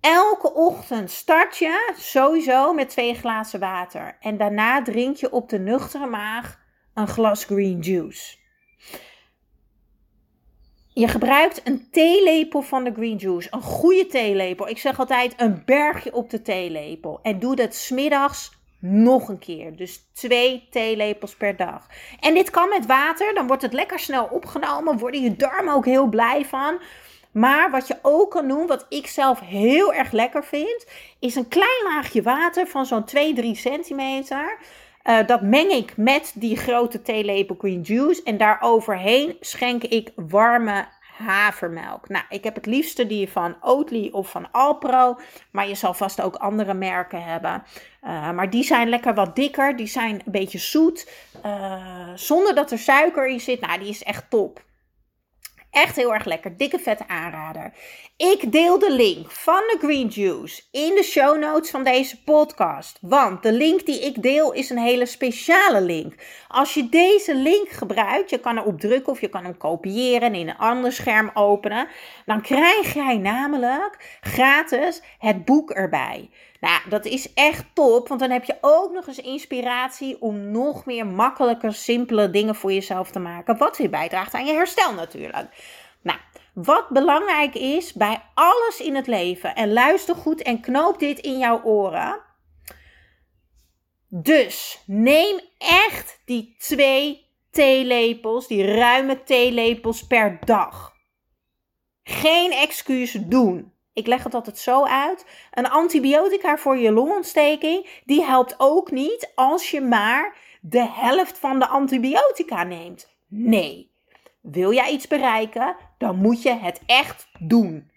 Elke 0.00 0.54
ochtend 0.54 1.10
start 1.10 1.56
je 1.56 1.92
sowieso 1.96 2.72
met 2.72 2.88
twee 2.88 3.14
glazen 3.14 3.60
water 3.60 4.16
en 4.20 4.36
daarna 4.36 4.82
drink 4.82 5.16
je 5.16 5.32
op 5.32 5.48
de 5.48 5.58
nuchtere 5.58 6.06
maag 6.06 6.58
een 6.94 7.08
glas 7.08 7.44
green 7.44 7.80
juice. 7.80 8.36
Je 10.98 11.08
gebruikt 11.08 11.60
een 11.64 11.90
theelepel 11.90 12.62
van 12.62 12.84
de 12.84 12.92
green 12.92 13.16
juice. 13.16 13.48
Een 13.50 13.62
goede 13.62 14.06
theelepel. 14.06 14.68
Ik 14.68 14.78
zeg 14.78 14.98
altijd 14.98 15.34
een 15.36 15.62
bergje 15.64 16.14
op 16.14 16.30
de 16.30 16.42
theelepel. 16.42 17.18
En 17.22 17.38
doe 17.38 17.56
dat 17.56 17.74
smiddags 17.74 18.52
nog 18.80 19.28
een 19.28 19.38
keer. 19.38 19.76
Dus 19.76 20.10
twee 20.14 20.68
theelepels 20.70 21.36
per 21.36 21.56
dag. 21.56 21.86
En 22.20 22.34
dit 22.34 22.50
kan 22.50 22.68
met 22.68 22.86
water. 22.86 23.34
Dan 23.34 23.46
wordt 23.46 23.62
het 23.62 23.72
lekker 23.72 23.98
snel 23.98 24.24
opgenomen. 24.24 24.98
Worden 24.98 25.22
je 25.22 25.36
darmen 25.36 25.74
ook 25.74 25.84
heel 25.84 26.06
blij 26.06 26.44
van. 26.44 26.80
Maar 27.36 27.70
wat 27.70 27.86
je 27.86 27.98
ook 28.02 28.30
kan 28.30 28.48
doen, 28.48 28.66
wat 28.66 28.86
ik 28.88 29.06
zelf 29.06 29.40
heel 29.40 29.94
erg 29.94 30.12
lekker 30.12 30.44
vind, 30.44 30.86
is 31.18 31.34
een 31.34 31.48
klein 31.48 31.82
laagje 31.84 32.22
water 32.22 32.66
van 32.66 32.86
zo'n 32.86 33.04
2-3 33.04 33.50
centimeter. 33.52 34.58
Uh, 35.04 35.26
dat 35.26 35.42
meng 35.42 35.70
ik 35.70 35.96
met 35.96 36.32
die 36.34 36.56
grote 36.56 37.02
theelepel 37.02 37.56
green 37.58 37.80
juice. 37.80 38.22
En 38.22 38.36
daaroverheen 38.36 39.36
schenk 39.40 39.82
ik 39.82 40.12
warme 40.14 40.86
havermelk. 41.18 42.08
Nou, 42.08 42.24
ik 42.28 42.44
heb 42.44 42.54
het 42.54 42.66
liefste 42.66 43.06
die 43.06 43.28
van 43.28 43.56
Oatly 43.60 44.08
of 44.12 44.30
van 44.30 44.50
Alpro. 44.50 45.18
Maar 45.50 45.68
je 45.68 45.74
zal 45.74 45.94
vast 45.94 46.20
ook 46.20 46.36
andere 46.36 46.74
merken 46.74 47.24
hebben. 47.24 47.62
Uh, 48.02 48.30
maar 48.30 48.50
die 48.50 48.64
zijn 48.64 48.88
lekker 48.88 49.14
wat 49.14 49.36
dikker. 49.36 49.76
Die 49.76 49.86
zijn 49.86 50.14
een 50.14 50.32
beetje 50.32 50.58
zoet. 50.58 51.10
Uh, 51.46 52.08
zonder 52.14 52.54
dat 52.54 52.70
er 52.70 52.78
suiker 52.78 53.26
in 53.26 53.40
zit. 53.40 53.60
Nou, 53.60 53.78
die 53.78 53.88
is 53.88 54.02
echt 54.02 54.30
top. 54.30 54.64
Echt 55.76 55.96
heel 55.96 56.14
erg 56.14 56.24
lekker. 56.24 56.56
Dikke 56.56 56.78
vette 56.78 57.08
aanrader. 57.08 57.72
Ik 58.16 58.52
deel 58.52 58.78
de 58.78 58.92
link 58.92 59.30
van 59.30 59.54
de 59.54 59.76
Green 59.78 60.06
Juice 60.06 60.62
in 60.70 60.94
de 60.94 61.02
show 61.02 61.38
notes 61.38 61.70
van 61.70 61.84
deze 61.84 62.22
podcast. 62.22 62.98
Want 63.00 63.42
de 63.42 63.52
link 63.52 63.86
die 63.86 64.00
ik 64.00 64.22
deel 64.22 64.52
is 64.52 64.70
een 64.70 64.78
hele 64.78 65.06
speciale 65.06 65.80
link. 65.80 66.14
Als 66.48 66.74
je 66.74 66.88
deze 66.88 67.34
link 67.34 67.68
gebruikt, 67.68 68.30
je 68.30 68.38
kan 68.38 68.58
erop 68.58 68.80
drukken 68.80 69.12
of 69.12 69.20
je 69.20 69.28
kan 69.28 69.44
hem 69.44 69.56
kopiëren 69.56 70.20
en 70.20 70.34
in 70.34 70.48
een 70.48 70.56
ander 70.56 70.92
scherm 70.92 71.30
openen. 71.34 71.88
Dan 72.26 72.42
krijg 72.42 72.94
jij 72.94 73.16
namelijk 73.16 74.18
gratis 74.20 75.02
het 75.18 75.44
boek 75.44 75.70
erbij. 75.70 76.30
Nou, 76.60 76.80
dat 76.88 77.04
is 77.04 77.32
echt 77.32 77.64
top, 77.74 78.08
want 78.08 78.20
dan 78.20 78.30
heb 78.30 78.44
je 78.44 78.58
ook 78.60 78.92
nog 78.92 79.06
eens 79.06 79.20
inspiratie 79.20 80.20
om 80.20 80.50
nog 80.50 80.84
meer 80.84 81.06
makkelijke, 81.06 81.72
simpele 81.72 82.30
dingen 82.30 82.54
voor 82.54 82.72
jezelf 82.72 83.10
te 83.10 83.18
maken. 83.18 83.58
Wat 83.58 83.76
weer 83.76 83.90
bijdraagt 83.90 84.34
aan 84.34 84.46
je 84.46 84.52
herstel 84.52 84.92
natuurlijk. 84.92 85.48
Wat 86.56 86.88
belangrijk 86.88 87.54
is 87.54 87.92
bij 87.92 88.22
alles 88.34 88.80
in 88.80 88.94
het 88.94 89.06
leven, 89.06 89.54
en 89.54 89.72
luister 89.72 90.14
goed 90.14 90.42
en 90.42 90.60
knoop 90.60 90.98
dit 90.98 91.18
in 91.18 91.38
jouw 91.38 91.62
oren. 91.62 92.20
Dus 94.08 94.82
neem 94.86 95.40
echt 95.58 96.20
die 96.24 96.54
twee 96.58 97.26
theelepels, 97.50 98.46
die 98.46 98.74
ruime 98.74 99.22
theelepels 99.22 100.06
per 100.06 100.38
dag. 100.44 100.94
Geen 102.02 102.52
excuus 102.52 103.12
doen. 103.12 103.72
Ik 103.92 104.06
leg 104.06 104.24
het 104.24 104.34
altijd 104.34 104.58
zo 104.58 104.84
uit. 104.84 105.26
Een 105.52 105.68
antibiotica 105.68 106.56
voor 106.56 106.76
je 106.76 106.92
longontsteking, 106.92 108.00
die 108.04 108.24
helpt 108.24 108.54
ook 108.58 108.90
niet 108.90 109.32
als 109.34 109.70
je 109.70 109.80
maar 109.80 110.36
de 110.60 110.88
helft 110.90 111.38
van 111.38 111.58
de 111.58 111.66
antibiotica 111.66 112.62
neemt. 112.62 113.16
Nee. 113.28 113.94
Wil 114.50 114.72
jij 114.72 114.90
iets 114.90 115.06
bereiken, 115.06 115.76
dan 115.98 116.16
moet 116.16 116.42
je 116.42 116.52
het 116.52 116.80
echt 116.86 117.28
doen. 117.38 117.90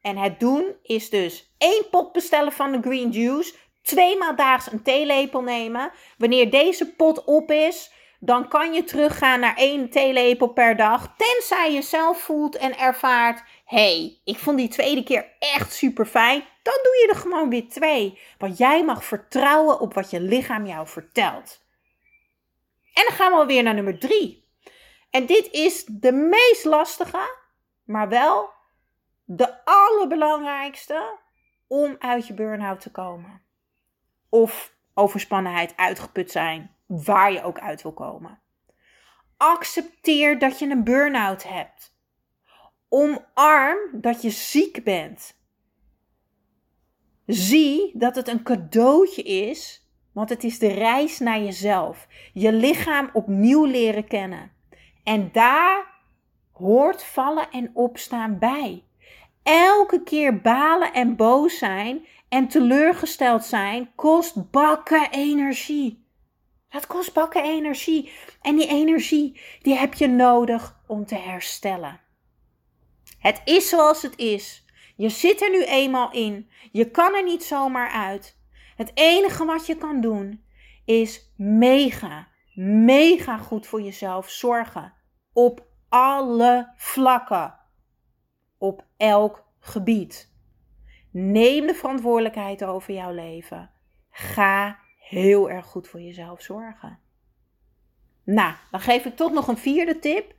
En 0.00 0.16
het 0.16 0.40
doen 0.40 0.74
is 0.82 1.10
dus 1.10 1.54
één 1.58 1.86
pot 1.90 2.12
bestellen 2.12 2.52
van 2.52 2.72
de 2.72 2.80
green 2.80 3.10
juice, 3.10 3.54
tweemaal 3.82 4.36
daags 4.36 4.72
een 4.72 4.82
theelepel 4.82 5.42
nemen. 5.42 5.90
Wanneer 6.18 6.50
deze 6.50 6.94
pot 6.94 7.24
op 7.24 7.50
is, 7.50 7.92
dan 8.18 8.48
kan 8.48 8.72
je 8.72 8.84
teruggaan 8.84 9.40
naar 9.40 9.56
één 9.56 9.90
theelepel 9.90 10.46
per 10.46 10.76
dag. 10.76 11.14
Tenzij 11.16 11.72
je 11.72 11.82
zelf 11.82 12.20
voelt 12.20 12.56
en 12.56 12.78
ervaart: 12.78 13.42
hey, 13.64 14.20
ik 14.24 14.38
vond 14.38 14.58
die 14.58 14.68
tweede 14.68 15.02
keer 15.02 15.26
echt 15.38 15.72
super 15.72 16.06
fijn. 16.06 16.44
Dan 16.62 16.78
doe 16.82 16.92
je 17.02 17.08
er 17.08 17.20
gewoon 17.20 17.50
weer 17.50 17.68
twee. 17.68 18.18
Want 18.38 18.58
jij 18.58 18.84
mag 18.84 19.04
vertrouwen 19.04 19.80
op 19.80 19.94
wat 19.94 20.10
je 20.10 20.20
lichaam 20.20 20.66
jou 20.66 20.86
vertelt. 20.86 21.64
En 22.94 23.04
dan 23.06 23.16
gaan 23.16 23.38
we 23.38 23.46
weer 23.46 23.62
naar 23.62 23.74
nummer 23.74 23.98
drie. 23.98 24.39
En 25.10 25.26
dit 25.26 25.50
is 25.50 25.84
de 25.84 26.12
meest 26.12 26.64
lastige, 26.64 27.36
maar 27.84 28.08
wel 28.08 28.50
de 29.24 29.64
allerbelangrijkste 29.64 31.18
om 31.66 31.96
uit 31.98 32.26
je 32.26 32.34
burn-out 32.34 32.80
te 32.80 32.90
komen. 32.90 33.42
Of 34.28 34.74
overspannenheid, 34.94 35.76
uitgeput 35.76 36.30
zijn, 36.30 36.74
waar 36.86 37.32
je 37.32 37.42
ook 37.42 37.58
uit 37.58 37.82
wil 37.82 37.92
komen. 37.92 38.40
Accepteer 39.36 40.38
dat 40.38 40.58
je 40.58 40.66
een 40.66 40.84
burn-out 40.84 41.42
hebt. 41.42 41.98
Omarm 42.88 44.00
dat 44.00 44.22
je 44.22 44.30
ziek 44.30 44.84
bent. 44.84 45.38
Zie 47.26 47.92
dat 47.94 48.14
het 48.14 48.28
een 48.28 48.42
cadeautje 48.42 49.22
is, 49.22 49.88
want 50.12 50.28
het 50.28 50.44
is 50.44 50.58
de 50.58 50.72
reis 50.72 51.18
naar 51.18 51.40
jezelf. 51.40 52.06
Je 52.32 52.52
lichaam 52.52 53.10
opnieuw 53.12 53.64
leren 53.64 54.06
kennen. 54.06 54.52
En 55.04 55.32
daar 55.32 55.86
hoort 56.52 57.04
vallen 57.04 57.50
en 57.50 57.70
opstaan 57.74 58.38
bij. 58.38 58.84
elke 59.42 60.02
keer 60.02 60.40
balen 60.40 60.92
en 60.92 61.16
boos 61.16 61.58
zijn 61.58 62.06
en 62.28 62.48
teleurgesteld 62.48 63.44
zijn 63.44 63.94
kost 63.94 64.50
bakken 64.50 65.10
energie. 65.10 66.04
Dat 66.70 66.86
kost 66.86 67.12
bakken 67.14 67.42
energie. 67.42 68.12
En 68.42 68.56
die 68.56 68.68
energie, 68.68 69.40
die 69.62 69.74
heb 69.74 69.94
je 69.94 70.08
nodig 70.08 70.80
om 70.86 71.06
te 71.06 71.14
herstellen. 71.14 72.00
Het 73.18 73.40
is 73.44 73.68
zoals 73.68 74.02
het 74.02 74.16
is. 74.18 74.64
Je 74.96 75.08
zit 75.08 75.42
er 75.42 75.50
nu 75.50 75.64
eenmaal 75.64 76.12
in. 76.12 76.50
Je 76.72 76.90
kan 76.90 77.14
er 77.14 77.24
niet 77.24 77.44
zomaar 77.44 77.90
uit. 77.90 78.38
Het 78.76 78.90
enige 78.94 79.44
wat 79.44 79.66
je 79.66 79.76
kan 79.76 80.00
doen 80.00 80.44
is 80.84 81.32
mega, 81.36 82.28
mega 82.60 83.38
goed 83.38 83.66
voor 83.66 83.82
jezelf 83.82 84.30
zorgen. 84.30 84.92
Op 85.32 85.66
alle 85.88 86.72
vlakken. 86.76 87.58
Op 88.58 88.84
elk 88.96 89.44
gebied. 89.60 90.32
Neem 91.10 91.66
de 91.66 91.74
verantwoordelijkheid 91.74 92.64
over 92.64 92.94
jouw 92.94 93.12
leven. 93.12 93.70
Ga 94.10 94.78
heel 94.98 95.50
erg 95.50 95.66
goed 95.66 95.88
voor 95.88 96.00
jezelf 96.00 96.42
zorgen. 96.42 96.98
Nou, 98.24 98.54
dan 98.70 98.80
geef 98.80 99.04
ik 99.04 99.16
toch 99.16 99.32
nog 99.32 99.48
een 99.48 99.58
vierde 99.58 99.98
tip. 99.98 100.34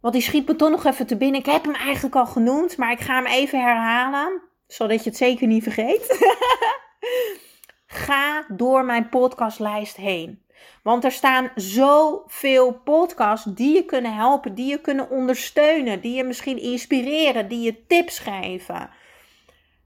Want 0.00 0.14
die 0.14 0.22
schiet 0.22 0.48
me 0.48 0.56
toch 0.56 0.70
nog 0.70 0.84
even 0.84 1.06
te 1.06 1.16
binnen. 1.16 1.40
Ik 1.40 1.46
heb 1.46 1.64
hem 1.64 1.74
eigenlijk 1.74 2.16
al 2.16 2.26
genoemd, 2.26 2.76
maar 2.76 2.92
ik 2.92 3.00
ga 3.00 3.14
hem 3.14 3.26
even 3.26 3.60
herhalen. 3.60 4.42
Zodat 4.66 5.04
je 5.04 5.10
het 5.10 5.18
zeker 5.18 5.46
niet 5.46 5.62
vergeet. 5.62 6.18
ga 7.86 8.46
door 8.48 8.84
mijn 8.84 9.08
podcastlijst 9.08 9.96
heen. 9.96 10.46
Want 10.82 11.04
er 11.04 11.12
staan 11.12 11.50
zoveel 11.54 12.72
podcasts 12.72 13.46
die 13.54 13.74
je 13.74 13.84
kunnen 13.84 14.14
helpen, 14.14 14.54
die 14.54 14.70
je 14.70 14.80
kunnen 14.80 15.10
ondersteunen, 15.10 16.00
die 16.00 16.14
je 16.14 16.24
misschien 16.24 16.58
inspireren, 16.58 17.48
die 17.48 17.60
je 17.60 17.86
tips 17.86 18.18
geven. 18.18 18.90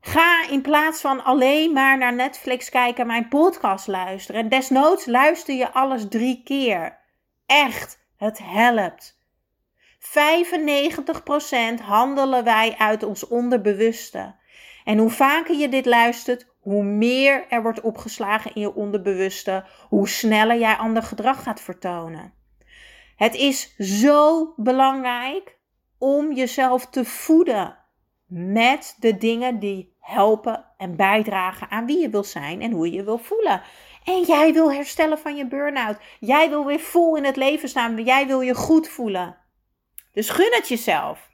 Ga 0.01 0.49
in 0.49 0.63
plaats 0.63 1.01
van 1.01 1.25
alleen 1.25 1.73
maar 1.73 1.99
naar 1.99 2.15
Netflix 2.15 2.69
kijken, 2.69 3.07
mijn 3.07 3.29
podcast 3.29 3.87
luisteren. 3.87 4.41
En 4.41 4.49
desnoods 4.49 5.07
luister 5.07 5.55
je 5.55 5.73
alles 5.73 6.09
drie 6.09 6.43
keer. 6.45 6.99
Echt, 7.47 7.99
het 8.17 8.39
helpt. 8.43 9.21
95% 9.99 11.83
handelen 11.83 12.45
wij 12.45 12.75
uit 12.79 13.03
ons 13.03 13.27
onderbewuste. 13.27 14.35
En 14.85 14.99
hoe 14.99 15.11
vaker 15.11 15.57
je 15.57 15.69
dit 15.69 15.87
luistert, 15.87 16.47
hoe 16.63 16.83
meer 16.83 17.45
er 17.49 17.63
wordt 17.63 17.81
opgeslagen 17.81 18.55
in 18.55 18.61
je 18.61 18.75
onderbewuste, 18.75 19.65
hoe 19.89 20.09
sneller 20.09 20.59
jij 20.59 20.77
ander 20.77 21.03
gedrag 21.03 21.43
gaat 21.43 21.61
vertonen. 21.61 22.33
Het 23.17 23.35
is 23.35 23.77
zo 23.77 24.53
belangrijk 24.57 25.59
om 25.99 26.33
jezelf 26.33 26.87
te 26.87 27.05
voeden 27.05 27.79
met 28.27 28.97
de 28.99 29.17
dingen 29.17 29.59
die 29.59 29.97
helpen 30.01 30.65
en 30.77 30.97
bijdragen 30.97 31.71
aan 31.71 31.87
wie 31.87 31.99
je 31.99 32.11
wil 32.11 32.25
zijn 32.25 32.63
en 32.63 32.71
hoe 32.71 32.87
je 32.87 32.97
je 32.97 33.05
wil 33.05 33.19
voelen. 33.19 33.63
En 34.05 34.23
jij 34.23 34.53
wil 34.53 34.73
herstellen 34.73 35.19
van 35.19 35.37
je 35.37 35.47
burn-out. 35.47 35.97
Jij 36.21 36.49
wil 36.49 36.67
weer 36.67 36.81
vol 36.81 37.17
in 37.17 37.25
het 37.25 37.37
leven 37.37 37.69
staan. 37.69 38.05
Jij 38.05 38.27
wil 38.27 38.41
je 38.41 38.55
goed 38.55 38.89
voelen. 38.89 39.37
Dus 40.13 40.29
gun 40.29 40.53
het 40.53 40.69
jezelf. 40.69 41.31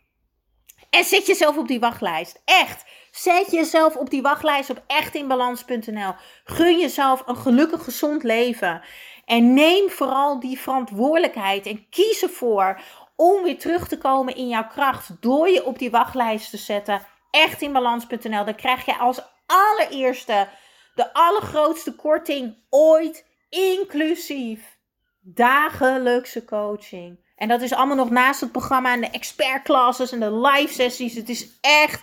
En 0.91 1.05
zet 1.05 1.27
jezelf 1.27 1.57
op 1.57 1.69
die 1.69 1.81
wachtlijst. 1.81 2.43
Echt. 2.45 2.85
Zet 3.11 3.51
jezelf 3.51 3.97
op 3.97 4.11
die 4.11 4.23
wachtlijst 4.23 4.71
op 4.71 4.83
echtinbalans.nl. 4.87 6.15
Gun 6.45 6.79
jezelf 6.79 7.23
een 7.27 7.37
gelukkig, 7.37 7.85
gezond 7.85 8.23
leven. 8.23 8.83
En 9.25 9.55
neem 9.55 9.91
vooral 9.91 10.41
die 10.41 10.61
verantwoordelijkheid 10.61 11.67
en 11.67 11.89
kies 11.91 12.23
ervoor 12.23 12.81
om 13.17 13.43
weer 13.43 13.59
terug 13.59 13.89
te 13.89 13.99
komen 13.99 14.37
in 14.37 14.49
jouw 14.49 14.67
kracht 14.67 15.11
door 15.21 15.49
je 15.49 15.65
op 15.65 15.79
die 15.79 15.91
wachtlijst 15.91 16.51
te 16.51 16.57
zetten. 16.57 17.07
Echtinbalans.nl. 17.31 18.45
Dan 18.45 18.55
krijg 18.55 18.85
je 18.85 18.97
als 18.97 19.21
allereerste 19.47 20.49
de 20.95 21.13
allergrootste 21.13 21.95
korting 21.95 22.57
ooit, 22.71 23.27
inclusief 23.49 24.79
dagelijkse 25.21 26.45
coaching. 26.45 27.27
En 27.37 27.49
dat 27.49 27.63
is 27.63 27.73
allemaal 27.73 27.97
nog 27.97 28.11
naast 28.11 28.41
het 28.41 28.53
programma 28.53 28.93
en 28.93 29.01
de 29.01 29.11
expertclasses 29.11 30.13
en 30.13 30.21
de 30.21 30.33
live 30.33 30.73
sessies. 30.73 31.15
Het 31.15 31.29
is 31.29 31.59
echt, 31.61 32.03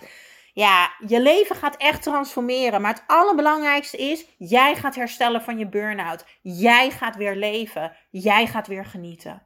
ja, 0.56 0.92
je 1.08 1.22
leven 1.22 1.56
gaat 1.56 1.78
echt 1.78 2.02
transformeren. 2.02 2.82
Maar 2.82 2.94
het 2.94 3.04
allerbelangrijkste 3.08 3.98
is, 3.98 4.26
jij 4.38 4.76
gaat 4.76 4.96
herstellen 4.96 5.42
van 5.42 5.58
je 5.58 5.68
burn-out. 5.68 6.26
Jij 6.42 6.92
gaat 6.92 7.16
weer 7.16 7.36
leven. 7.36 7.96
Jij 8.10 8.48
gaat 8.48 8.68
weer 8.68 8.86
genieten. 8.86 9.42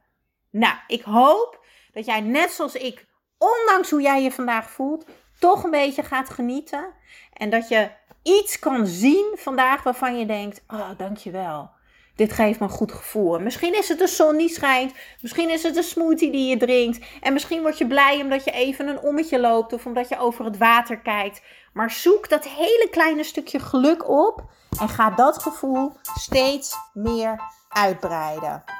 Nou, 0.50 0.74
ik 0.86 1.02
hoop 1.02 1.64
dat 1.92 2.04
jij 2.04 2.20
net 2.20 2.50
zoals 2.50 2.74
ik, 2.74 3.06
ondanks 3.38 3.90
hoe 3.90 4.00
jij 4.00 4.22
je 4.22 4.32
vandaag 4.32 4.70
voelt, 4.70 5.04
toch 5.38 5.64
een 5.64 5.70
beetje 5.70 6.02
gaat 6.02 6.30
genieten. 6.30 6.92
En 7.32 7.50
dat 7.50 7.68
je 7.68 7.90
iets 8.22 8.58
kan 8.58 8.86
zien 8.86 9.34
vandaag 9.36 9.82
waarvan 9.82 10.18
je 10.18 10.26
denkt, 10.26 10.64
oh, 10.68 10.90
dankjewel 10.96 11.70
dit 12.16 12.32
geeft 12.32 12.60
me 12.60 12.66
een 12.66 12.72
goed 12.72 12.92
gevoel. 12.92 13.38
misschien 13.38 13.74
is 13.74 13.88
het 13.88 13.98
de 13.98 14.06
zon 14.06 14.36
die 14.36 14.48
schijnt. 14.48 14.92
Misschien 15.20 15.50
is 15.50 15.62
het 15.62 15.76
een 15.76 15.82
smoothie 15.82 16.32
die 16.32 16.48
je 16.48 16.56
drinkt. 16.56 16.98
En 17.20 17.32
misschien 17.32 17.62
word 17.62 17.78
je 17.78 17.86
blij 17.86 18.20
omdat 18.20 18.44
je 18.44 18.50
even 18.50 18.88
een 18.88 19.00
ommetje 19.00 19.40
loopt 19.40 19.72
of 19.72 19.86
omdat 19.86 20.08
je 20.08 20.18
over 20.18 20.44
het 20.44 20.58
water 20.58 20.98
kijkt. 20.98 21.42
Maar 21.72 21.90
zoek 21.90 22.28
dat 22.28 22.48
hele 22.48 22.88
kleine 22.90 23.24
stukje 23.24 23.58
geluk 23.58 24.08
op 24.08 24.42
en 24.80 24.88
ga 24.88 25.10
dat 25.10 25.42
gevoel 25.42 25.92
steeds 26.02 26.74
meer 26.92 27.40
uitbreiden. 27.68 28.79